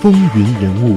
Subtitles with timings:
[0.00, 0.96] 风云人物。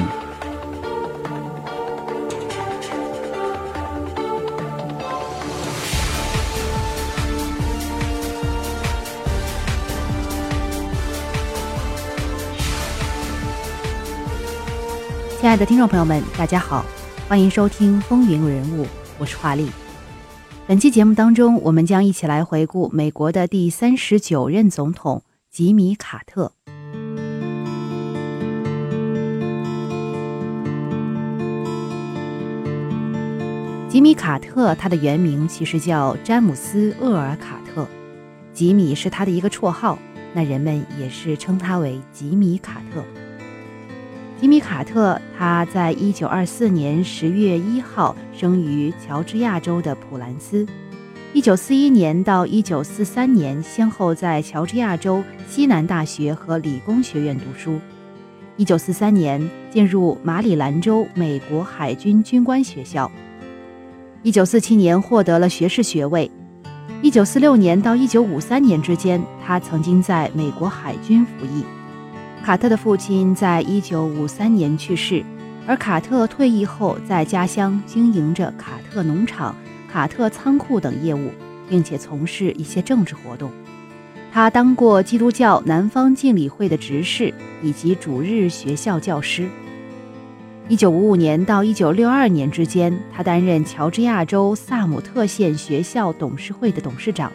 [15.37, 16.85] 亲爱的听众朋友们，大家好，
[17.27, 18.85] 欢迎收听《风云人物》，
[19.17, 19.69] 我是华丽。
[20.65, 26.53] 本期节目当中，我们将一起来回顾美国的第三十九任总统吉米·卡特。
[33.93, 37.87] 吉米·卡特，他的原名其实叫詹姆斯·厄尔·卡特，
[38.51, 39.99] 吉米是他的一个绰号，
[40.33, 43.03] 那人们也是称他为吉米·卡特。
[44.41, 50.65] 吉米·卡特，他在一九二四年十月一号生于乔治亚州的普兰斯。
[51.31, 57.79] 一九四一年到一九四三年，先后在乔治亚州西南大学和理工学院读书。
[58.57, 63.11] 一九四三年进入马里兰州美国海军军官学校。
[64.23, 66.31] 一九四七年获得了学士学位。
[67.01, 71.65] 一九四六年到一九五三年之间，他曾经在美国海军服役。
[72.41, 75.21] 卡特的父亲在一九五三年去世，
[75.67, 79.53] 而卡特退役后在家乡经营着卡特农场、
[79.91, 81.29] 卡特仓库等业务，
[81.67, 83.51] 并且从事一些政治活动。
[84.31, 89.49] 他当过基督教南方敬礼会的执事以及主日学校教师。
[90.69, 97.29] 一九五五年到一九六二年之间，他担任乔治亚州萨姆特县学校董事会的董事长。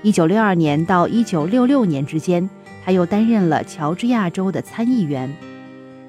[0.00, 2.48] 一九六二年到一九六六年之间，
[2.82, 5.30] 他又担任了乔治亚州的参议员。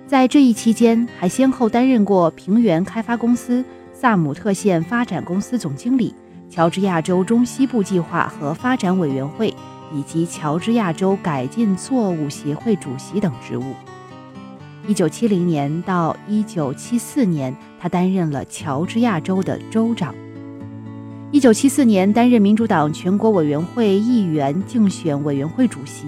[0.07, 6.15] 在这一期间，还先后担任过平原开发公司、萨姆特县发展公司总经理、
[6.49, 9.53] 乔治亚州中西部计划和发展委员会
[9.93, 13.73] 以及乔治亚州改进作物协会主席等职务。
[14.87, 20.13] 一九七零年到一九七四年，他担任了乔治亚州的州长。
[21.31, 26.05] 一九七四年，担任民主党全国委员会议员竞选委员会主席。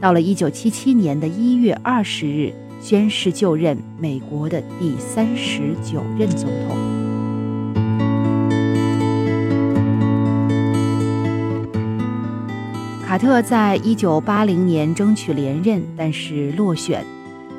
[0.00, 6.76] 到了一九七七年的一月二十日，宣誓就任美国的第三十九任总统。
[13.06, 17.04] 卡特在一九八零年争取连任，但是落选。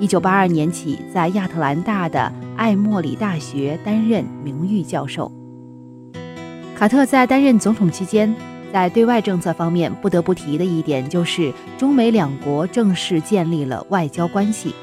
[0.02, 5.32] 一九八二年起，在亚特兰大的艾默里大学担任名誉教授。
[6.76, 8.36] 卡特在担任总统期间，
[8.74, 14.74] 在对外政策方面不得不提的一点就是中美两国正式建立了外交关系。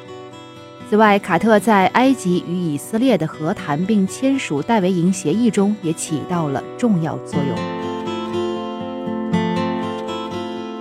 [0.88, 7.58] 此外，卡特在埃及与以色列的和谈并签署戴维营协议中也起到了重要作用。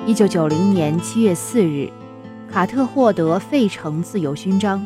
[0.05, 1.91] 一九九零年七月四日。
[2.57, 4.83] 卡特获得费城自由勋章。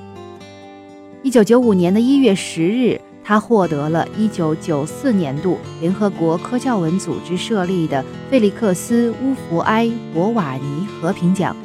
[1.23, 11.55] 一九九五年的一月十日，他获得了一九九四年度联合国科教文组织设立的费利克斯·乌弗埃·博瓦尼和平奖。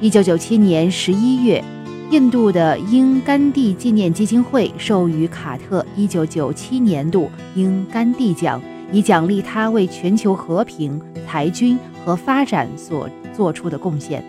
[0.00, 1.62] 一九九七年十一月，
[2.10, 8.58] 印度的英甘地纪念基金会授予卡特一九九七年度英甘地奖，
[8.90, 10.98] 以奖励他为全球和平、
[11.28, 14.24] 裁军和发展所做出的贡献。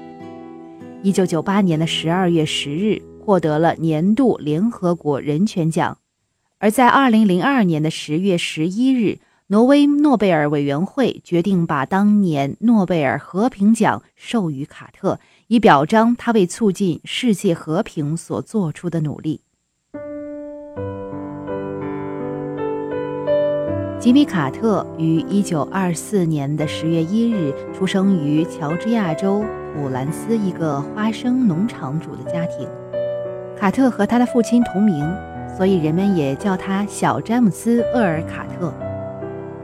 [1.03, 5.97] 一九九八年的十二月十日，获得了年度联合国人权奖；
[6.59, 9.17] 而在二零零二年的十月十一日，
[9.47, 19.41] 挪威诺贝尔委员会决定把当年诺贝尔和平奖授予卡特，以表彰他为促进世界和平所做出的努力。
[23.99, 29.43] 吉米·卡特于一九二四年的十月一日出生于乔治亚州。
[29.73, 32.67] 普兰斯一个花生农场主的家庭，
[33.57, 35.09] 卡特和他的父亲同名，
[35.57, 38.73] 所以人们也叫他小詹姆斯·厄尔·卡特。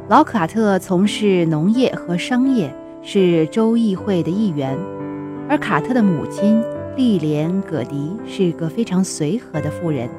[0.08, 4.78] 老卡特从事农业和商业，是州议会的议员。
[5.50, 6.64] 而卡特的母亲
[6.96, 10.10] 莉莲·葛迪是个非常随和的妇人，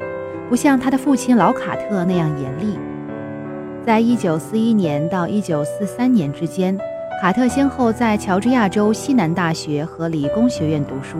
[0.51, 2.79] 不像他的父亲老卡特那样严厉。
[3.87, 6.79] 在一九四一年到一九四三年之间。
[7.21, 11.19] 卡特先后在乔治亚州西南大学和理工学院读书。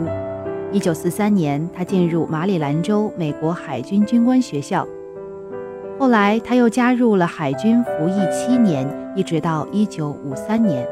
[0.71, 4.87] 一九四三年，他进入马里兰州美国海军军官学校。
[5.99, 10.87] 后来，他又加入了海军服役七年，一直到一九五三年。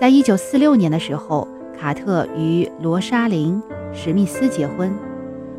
[0.00, 1.46] 在一九四六年的时候，
[1.78, 3.62] 卡特与罗莎琳·
[3.94, 4.90] 史密斯结婚。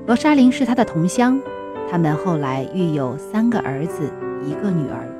[0.07, 1.39] 罗莎琳是他的同乡，
[1.92, 4.12] 他们后来育有三个儿子，
[4.44, 5.14] 一个女儿。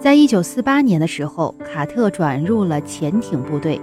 [0.00, 3.78] 在一九四八年的时候，卡特转入了潜艇部队，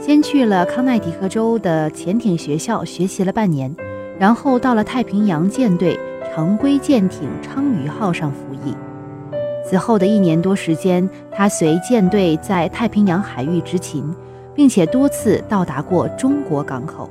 [0.00, 3.72] 先去了康奈迪克州的潜艇学校学习了半年，
[4.18, 5.96] 然后到了太平洋舰队
[6.34, 8.74] 常规舰艇“昌鱼号”上服役。
[9.64, 14.04] 此后的一年多时间，他随舰队在太平洋海域执勤，
[14.52, 17.08] 并且多次到达过中国港口。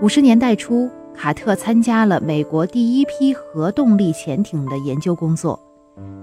[0.00, 5.58] 五十年代初，卡特参加了美国第一批核动力潜艇的研究工作。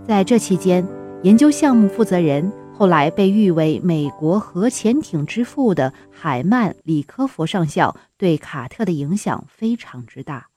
[0.07, 0.87] 在这期间，
[1.23, 10.47] 研究项目负责人后来被誉为美国核潜艇之父的海曼·里科弗上校对卡特的影响非常之大。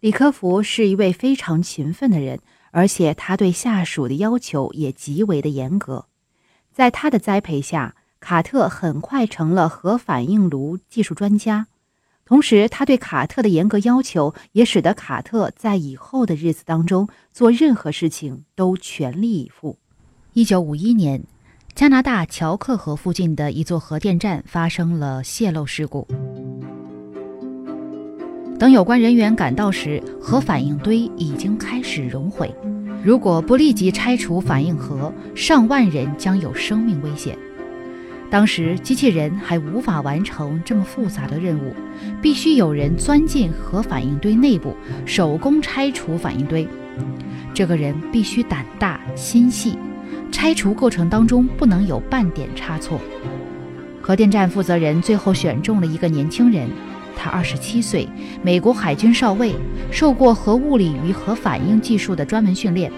[0.00, 2.40] 里科弗是一位非常勤奋的人。
[2.76, 6.06] 而且他对下属的要求也极为的严格，
[6.72, 11.68] 在他的栽培下，卡特很快成了核反应炉技术专家。
[12.26, 19.78] 同时，他对卡特的严格要求也使得卡特在以后的日子当中做任何事情都全力以赴。
[20.32, 21.22] 一九五一年，
[21.74, 26.08] 加拿大乔克河附近的一座核电站发生了泄漏事故。
[28.58, 32.54] 等有关人员赶到时，核反应堆已经开始熔毁。
[33.04, 37.36] 如果不立即拆除反应核，上万人将有生命危险。
[38.34, 41.72] 当时机器人还无法完成这么复杂的任务，
[42.20, 44.74] 必须有人钻进核反应堆内部，
[45.06, 46.66] 手工拆除反应堆。
[47.54, 49.78] 这个人必须胆大心细，
[50.32, 53.00] 拆除过程当中不能有半点差错。
[54.02, 56.68] 核电站负责人最后选中了一个年轻人。
[57.16, 58.08] 他二十七岁，
[58.42, 59.54] 美国海军少尉，
[59.92, 62.90] 受过核物理与核反应技术的专门训练，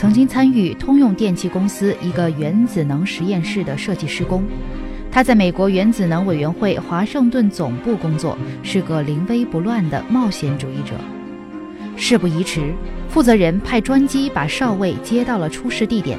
[0.00, 4.42] 曾经参与通用电气公司一个原子能实验室的设计施工。
[5.12, 10.94] 他在美国原子能委员会华盛顿总部工作，是个临危不乱的冒险主义者。
[11.98, 12.72] 事不宜迟，
[13.10, 16.18] 负责人派专机把少尉接到了出事地点，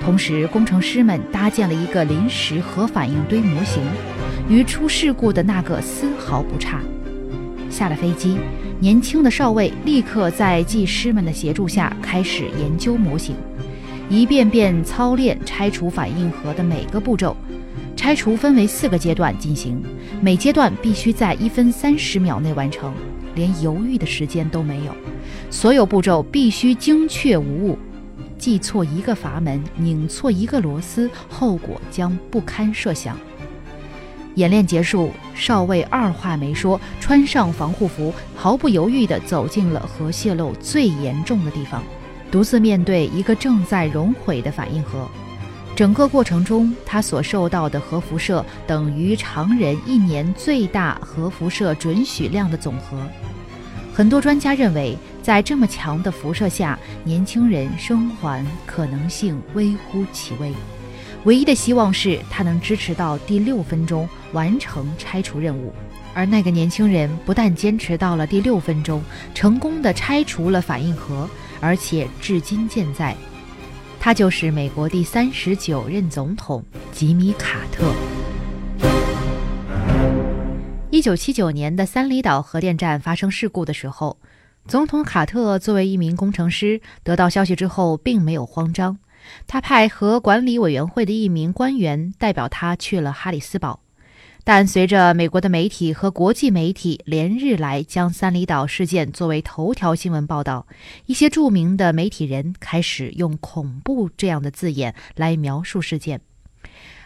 [0.00, 3.82] 同时工程师们搭建了一个临时核反应堆模型。
[4.48, 6.80] 与出事故的那个丝毫不差。
[7.70, 8.36] 下了飞机，
[8.80, 13.36] 年轻的少尉立刻在技师们的协助下开始研究模型，
[14.08, 17.36] 一遍遍操练拆除反应核的每个步骤。
[17.94, 19.82] 拆除分为四个阶段进行，
[20.20, 22.94] 每阶段必须在一分三十秒内完成，
[23.34, 24.94] 连犹豫的时间都没有。
[25.50, 27.78] 所有步骤必须精确无误，
[28.38, 33.18] 记错一个阀门，拧错一个螺丝，后果将不堪设想。
[34.38, 41.82] 演练结束，少尉二话没说，穿上防护服，毫不犹豫地走进了核泄漏最严重的地方，
[42.30, 45.08] 独自面对一个正在熔毁的反应核。
[45.74, 52.96] 整个过程中，他所受到的核辐射等于常人一年最大核辐射准许量的总和。
[53.92, 60.52] 很多专家认为，在这么强的辐射下，年轻人生还可能性微乎其微。
[61.24, 65.72] 唯一的希望是他能支持到第六分钟完成拆除任务，
[66.14, 69.02] 而那个年轻人不但坚持到了第六分钟，
[69.34, 71.28] 成功的拆除了反应核，
[71.60, 73.14] 而且至今健在。
[74.00, 77.92] 他就是美国第三十九任总统吉米·卡特。
[80.90, 84.16] 一九七九年的三里岛核电站发生事故的时候，
[84.66, 88.98] 总统卡特作为一名工程师，得到消息之后并没有慌张。
[89.46, 93.80] 他派核管理委员会的一名官员代表他去了哈里斯堡，
[94.44, 100.66] 但随着美国的媒体和国际媒体连日来将三里岛事件作为头条新闻报道，
[101.06, 106.20] 一些著名的媒体人开始用“恐怖”这样的字眼来描述事件，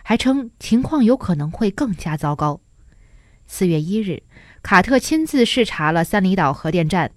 [0.03, 2.61] 还称情况有可能会更加糟糕。
[3.47, 4.23] 四月一日，
[4.63, 7.11] 卡特亲自视察了三里岛核电站。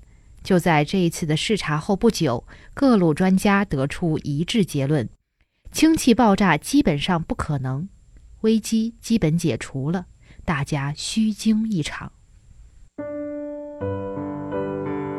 [0.46, 5.10] 就在这一次的视察后不久，各路专家得出一致结论：
[5.72, 7.90] 氢气爆炸基本上不可能，
[8.42, 10.06] 危机基本解除了，
[10.46, 12.12] 大家虚惊一场。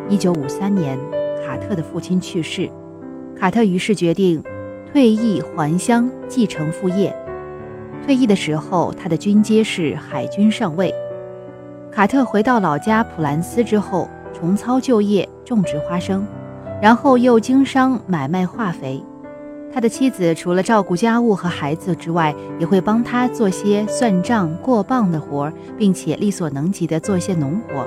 [0.09, 0.97] 一九五三年，
[1.45, 2.71] 卡特的父亲去世，
[3.37, 4.41] 卡特于是决定
[4.93, 7.13] 退役还乡，继承父业。
[8.05, 10.95] 退役的时候，他的军阶是海军上尉。
[11.91, 14.09] 卡特回到老家普兰斯之后。
[14.39, 16.27] 重操旧业，种植花生，
[16.83, 19.03] 然后又经商买卖化肥。
[19.73, 27.87] 他的妻子除了照顾家务和孩子之外，也会帮他做些算账、过磅的活儿，并且力所能及地做些农活。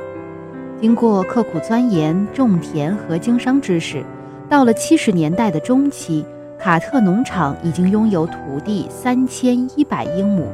[0.81, 4.03] 经过刻苦钻研种田和经商知识，
[4.49, 6.25] 到了七十年代的中期，
[6.57, 10.47] 卡特农场已经拥有土地三千一百英亩，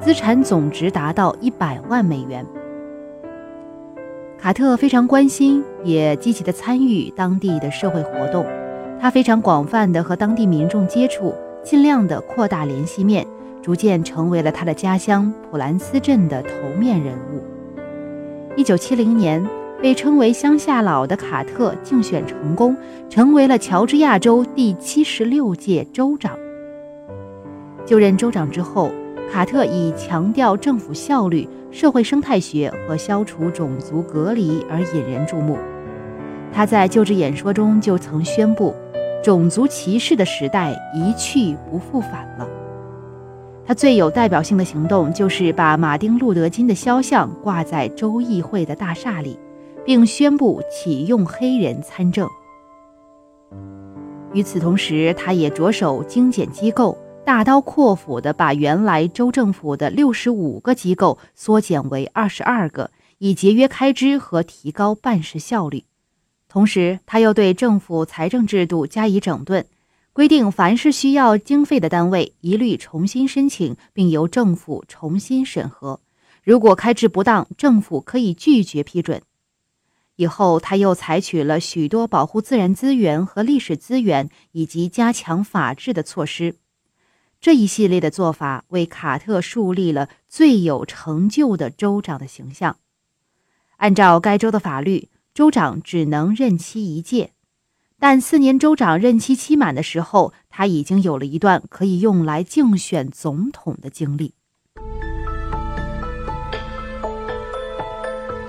[0.00, 2.44] 资产总值达到一百万美元。
[4.44, 8.44] 卡特非常关心，也积极地参与当地的社会活动。
[9.00, 13.26] 他非常广泛地和当地民众接触，尽量地扩大联系面，
[13.62, 17.42] 逐渐成为了他的家乡普兰斯镇的头面人物。
[18.54, 19.42] 一九七零年，
[19.80, 22.76] 被称为“乡下佬”的卡特竞选成功，
[23.08, 26.38] 成为了乔治亚州第七十六届州长。
[27.86, 28.90] 就任州长之后，
[29.32, 35.58] 卡特以强调政府效率、社会生态学和消除种族隔离而引人注目。
[36.52, 38.72] 他在就职演说中就曾宣布，
[39.24, 42.48] 种族歧视的时代一去不复返了。
[43.66, 49.36] 他最有代表性的行动就是把马丁·路德·金的肖像挂在州议会的大厦里，
[49.84, 52.28] 并宣布启用黑人参政。
[54.32, 65.84] 与此同时，他也着手精简机构，大刀阔斧地把原来州政府的六十五个机构缩减为二十二个，以节约开支和提高办事效率。
[66.50, 69.64] 同时，他又对政府财政制度加以整顿。
[70.12, 76.00] 规定，凡是需要经费的单位，一律重新申请，并由政府重新审核。
[76.42, 79.22] 如果开支不当，政府可以拒绝批准。
[80.16, 86.56] 以后，他又采取了许多保护自然资源和历史资源以及加强法治的措施。
[87.44, 92.78] 这一系列的做法为卡特树立了最有成就的州长的形象。
[93.76, 97.32] 按照该州的法律，州长只能任期一届。
[97.98, 104.32] 但四年州长任期期满的时候，他已经有了一段可以用来竞选总统的经历。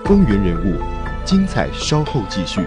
[0.06, 0.80] 风云人物，
[1.26, 2.62] 精彩稍后继续。